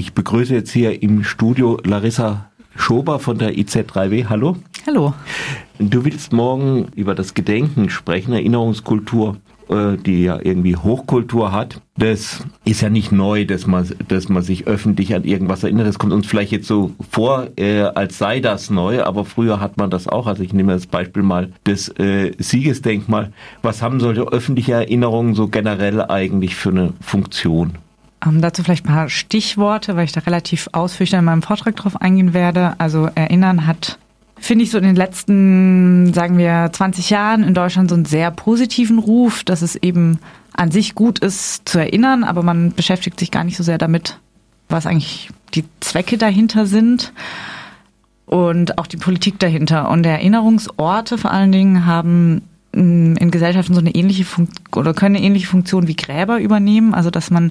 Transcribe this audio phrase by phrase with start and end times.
[0.00, 4.30] Ich begrüße jetzt hier im Studio Larissa Schober von der IZ3W.
[4.30, 4.56] Hallo.
[4.86, 5.12] Hallo.
[5.78, 9.36] Du willst morgen über das Gedenken sprechen, Erinnerungskultur,
[9.68, 11.82] äh, die ja irgendwie Hochkultur hat.
[11.98, 15.86] Das ist ja nicht neu, dass man, dass man sich öffentlich an irgendwas erinnert.
[15.86, 19.76] Das kommt uns vielleicht jetzt so vor, äh, als sei das neu, aber früher hat
[19.76, 20.26] man das auch.
[20.26, 23.34] Also ich nehme das Beispiel mal das äh, Siegesdenkmal.
[23.60, 27.76] Was haben solche öffentliche Erinnerungen so generell eigentlich für eine Funktion?
[28.24, 32.00] Ähm, dazu vielleicht ein paar Stichworte, weil ich da relativ ausführlich in meinem Vortrag drauf
[32.00, 32.74] eingehen werde.
[32.78, 33.98] Also Erinnern hat,
[34.38, 38.30] finde ich, so in den letzten, sagen wir, 20 Jahren in Deutschland so einen sehr
[38.30, 40.18] positiven Ruf, dass es eben
[40.52, 44.18] an sich gut ist zu erinnern, aber man beschäftigt sich gar nicht so sehr damit,
[44.68, 47.12] was eigentlich die Zwecke dahinter sind
[48.26, 49.90] und auch die Politik dahinter.
[49.90, 55.16] Und Erinnerungsorte vor allen Dingen haben mm, in Gesellschaften so eine ähnliche Funktion oder können
[55.16, 57.50] eine ähnliche Funktion wie Gräber übernehmen, also dass man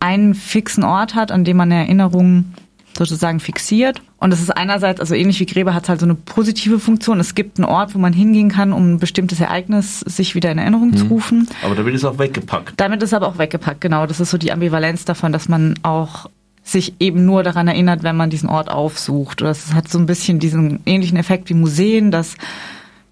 [0.00, 2.54] einen fixen Ort hat, an dem man eine Erinnerung
[2.96, 4.02] sozusagen fixiert.
[4.18, 7.20] Und das ist einerseits, also ähnlich wie Gräber, hat es halt so eine positive Funktion.
[7.20, 10.58] Es gibt einen Ort, wo man hingehen kann, um ein bestimmtes Ereignis sich wieder in
[10.58, 10.96] Erinnerung hm.
[10.96, 11.48] zu rufen.
[11.62, 12.74] Aber damit ist auch weggepackt.
[12.76, 14.06] Damit ist aber auch weggepackt, genau.
[14.06, 16.28] Das ist so die Ambivalenz davon, dass man auch
[16.64, 19.40] sich eben nur daran erinnert, wenn man diesen Ort aufsucht.
[19.40, 22.36] Das hat so ein bisschen diesen ähnlichen Effekt wie Museen, dass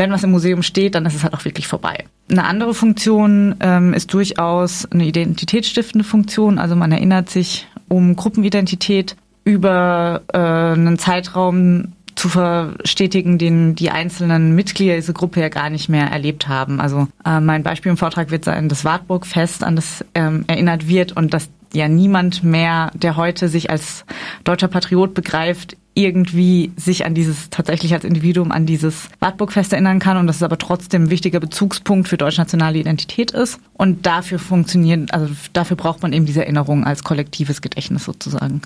[0.00, 2.04] wenn was im Museum steht, dann ist es halt auch wirklich vorbei.
[2.30, 6.58] Eine andere Funktion ähm, ist durchaus eine identitätsstiftende Funktion.
[6.58, 14.54] Also man erinnert sich um Gruppenidentität über äh, einen Zeitraum zu verstetigen, den die einzelnen
[14.54, 16.80] Mitglieder dieser Gruppe ja gar nicht mehr erlebt haben.
[16.80, 21.12] Also äh, mein Beispiel im Vortrag wird sein, das Wartburg-Fest, an das ähm, erinnert wird
[21.12, 24.06] und dass ja niemand mehr, der heute sich als
[24.44, 30.16] deutscher Patriot begreift, irgendwie sich an dieses, tatsächlich als Individuum an dieses Wartburgfest erinnern kann
[30.16, 33.58] und dass es aber trotzdem ein wichtiger Bezugspunkt für deutsch-nationale Identität ist.
[33.74, 38.62] Und dafür funktionieren, also dafür braucht man eben diese Erinnerung als kollektives Gedächtnis sozusagen.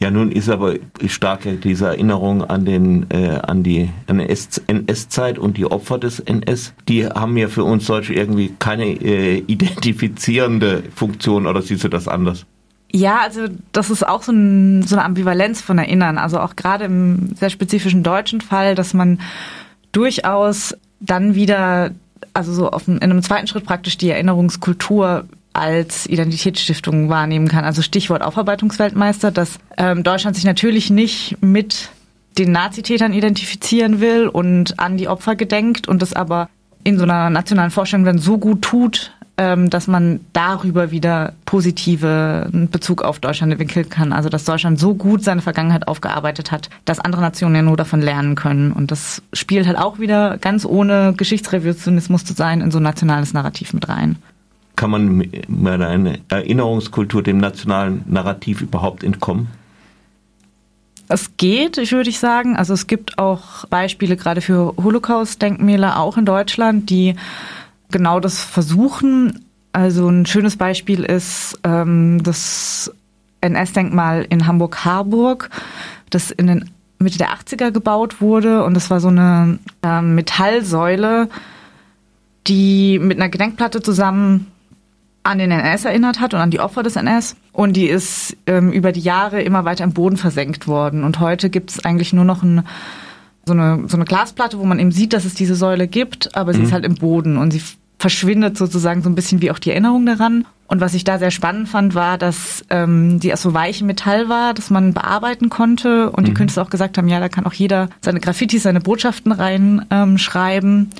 [0.00, 0.74] Ja, nun ist aber
[1.06, 6.72] stark diese Erinnerung an den äh, an die NS-Zeit und die Opfer des NS.
[6.88, 12.06] Die haben ja für uns solche irgendwie keine äh, identifizierende Funktion oder siehst du das
[12.06, 12.46] anders?
[12.90, 16.18] Ja, also das ist auch so, ein, so eine Ambivalenz von Erinnern.
[16.18, 19.20] Also auch gerade im sehr spezifischen deutschen Fall, dass man
[19.92, 21.90] durchaus dann wieder,
[22.32, 27.64] also so auf, in einem zweiten Schritt praktisch die Erinnerungskultur als Identitätsstiftung wahrnehmen kann.
[27.64, 31.90] Also Stichwort Aufarbeitungsweltmeister, dass ähm, Deutschland sich natürlich nicht mit
[32.38, 36.48] den Nazitätern identifizieren will und an die Opfer gedenkt und das aber
[36.84, 43.02] in so einer nationalen Vorstellung dann so gut tut, dass man darüber wieder positive Bezug
[43.02, 44.12] auf Deutschland entwickeln kann.
[44.12, 48.00] Also dass Deutschland so gut seine Vergangenheit aufgearbeitet hat, dass andere Nationen ja nur davon
[48.00, 48.72] lernen können.
[48.72, 53.32] Und das spielt halt auch wieder ganz ohne Geschichtsrevisionismus zu sein in so ein nationales
[53.32, 54.16] Narrativ mit rein.
[54.74, 59.48] Kann man mit einer Erinnerungskultur dem nationalen Narrativ überhaupt entkommen?
[61.08, 62.56] Es geht, ich würde ich sagen.
[62.56, 67.14] Also es gibt auch Beispiele gerade für Holocaust-Denkmäler auch in Deutschland, die
[67.90, 69.46] genau das versuchen.
[69.72, 72.92] Also ein schönes Beispiel ist ähm, das
[73.40, 75.50] NS-Denkmal in Hamburg-Harburg,
[76.10, 81.28] das in den Mitte der 80er gebaut wurde und das war so eine äh, Metallsäule,
[82.46, 84.48] die mit einer Gedenkplatte zusammen
[85.22, 87.36] an den NS erinnert hat und an die Opfer des NS.
[87.52, 91.04] Und die ist ähm, über die Jahre immer weiter im Boden versenkt worden.
[91.04, 92.62] Und heute gibt es eigentlich nur noch ein,
[93.44, 96.52] so, eine, so eine Glasplatte, wo man eben sieht, dass es diese Säule gibt, aber
[96.54, 96.64] sie mhm.
[96.64, 97.62] ist halt im Boden und sie
[97.98, 100.46] verschwindet sozusagen so ein bisschen wie auch die Erinnerung daran.
[100.68, 104.28] Und was ich da sehr spannend fand, war, dass ähm, die aus so weichem Metall
[104.28, 106.10] war, dass man bearbeiten konnte.
[106.10, 106.26] Und mhm.
[106.26, 110.78] die Künstler auch gesagt haben, ja, da kann auch jeder seine Graffitis, seine Botschaften reinschreiben.
[110.78, 110.90] Ähm,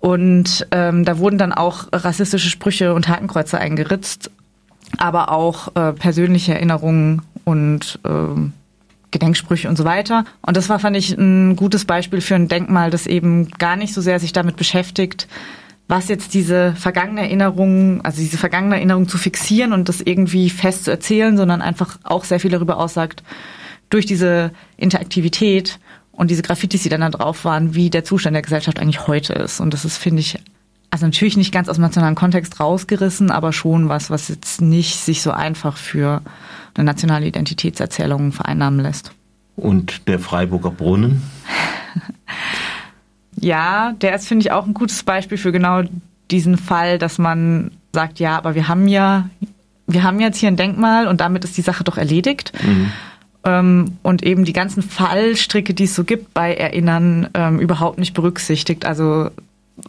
[0.00, 4.30] und ähm, da wurden dann auch rassistische Sprüche und Hakenkreuze eingeritzt,
[4.96, 8.40] aber auch äh, persönliche Erinnerungen und äh,
[9.10, 10.24] Gedenksprüche und so weiter.
[10.42, 13.92] Und das war, fand ich, ein gutes Beispiel für ein Denkmal, das eben gar nicht
[13.92, 15.26] so sehr sich damit beschäftigt,
[15.88, 20.84] was jetzt diese vergangene Erinnerung, also diese vergangene Erinnerung zu fixieren und das irgendwie fest
[20.84, 23.22] zu erzählen, sondern einfach auch sehr viel darüber aussagt,
[23.88, 25.80] durch diese Interaktivität
[26.12, 29.32] und diese Graffitis, die dann da drauf waren, wie der Zustand der Gesellschaft eigentlich heute
[29.32, 29.60] ist.
[29.60, 30.38] Und das ist, finde ich,
[30.90, 34.96] also natürlich nicht ganz aus dem nationalen Kontext rausgerissen, aber schon was, was jetzt nicht
[34.96, 36.20] sich so einfach für
[36.74, 39.12] eine nationale Identitätserzählung vereinnahmen lässt.
[39.56, 41.22] Und der Freiburger Brunnen?
[43.40, 45.82] Ja, der ist, finde ich, auch ein gutes Beispiel für genau
[46.30, 49.28] diesen Fall, dass man sagt, ja, aber wir haben ja,
[49.86, 52.52] wir haben jetzt hier ein Denkmal und damit ist die Sache doch erledigt.
[52.62, 52.92] Mhm.
[53.44, 58.14] Ähm, und eben die ganzen Fallstricke, die es so gibt bei Erinnern, ähm, überhaupt nicht
[58.14, 58.84] berücksichtigt.
[58.84, 59.30] Also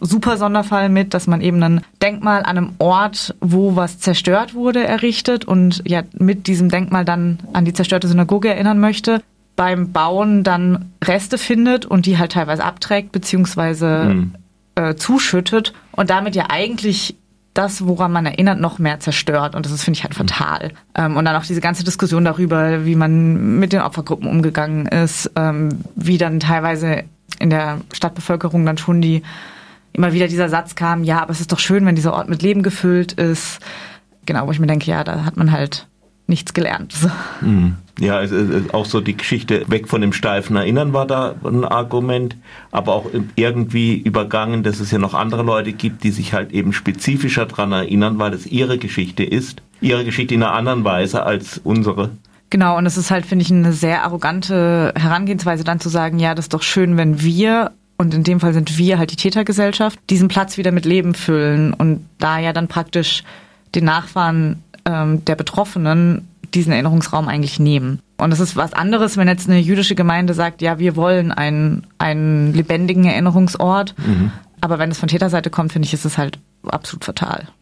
[0.00, 4.84] super Sonderfall mit, dass man eben ein Denkmal an einem Ort, wo was zerstört wurde,
[4.84, 9.20] errichtet und ja mit diesem Denkmal dann an die zerstörte Synagoge erinnern möchte.
[9.60, 14.34] Beim Bauen dann Reste findet und die halt teilweise abträgt beziehungsweise mhm.
[14.74, 17.14] äh, zuschüttet und damit ja eigentlich
[17.52, 19.54] das, woran man erinnert, noch mehr zerstört.
[19.54, 20.72] Und das ist, finde ich, halt fatal.
[20.94, 25.30] Ähm, und dann auch diese ganze Diskussion darüber, wie man mit den Opfergruppen umgegangen ist,
[25.36, 27.04] ähm, wie dann teilweise
[27.38, 29.22] in der Stadtbevölkerung dann schon die
[29.92, 32.40] immer wieder dieser Satz kam, ja, aber es ist doch schön, wenn dieser Ort mit
[32.40, 33.60] Leben gefüllt ist.
[34.24, 35.86] Genau, wo ich mir denke, ja, da hat man halt
[36.30, 36.94] nichts gelernt.
[37.42, 37.76] Mhm.
[37.98, 41.66] Ja, es ist auch so die Geschichte weg von dem steifen Erinnern war da ein
[41.66, 42.34] Argument,
[42.70, 46.72] aber auch irgendwie übergangen, dass es ja noch andere Leute gibt, die sich halt eben
[46.72, 51.60] spezifischer dran erinnern, weil es ihre Geschichte ist, ihre Geschichte in einer anderen Weise als
[51.62, 52.12] unsere.
[52.48, 56.34] Genau, und es ist halt, finde ich, eine sehr arrogante Herangehensweise, dann zu sagen, ja,
[56.34, 59.98] das ist doch schön, wenn wir, und in dem Fall sind wir halt die Tätergesellschaft,
[60.08, 63.24] diesen Platz wieder mit Leben füllen und da ja dann praktisch
[63.74, 68.00] den Nachfahren ähm, der Betroffenen diesen Erinnerungsraum eigentlich nehmen.
[68.16, 71.86] Und es ist was anderes, wenn jetzt eine jüdische Gemeinde sagt, ja, wir wollen einen,
[71.98, 73.94] einen lebendigen Erinnerungsort.
[73.98, 74.32] Mhm.
[74.60, 77.48] Aber wenn es von Täterseite kommt, finde ich, ist es halt absolut fatal.